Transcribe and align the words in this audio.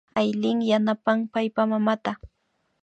Aylin 0.19 0.59
yanapan 0.69 1.19
paypa 1.33 1.61
mamata 1.71 2.11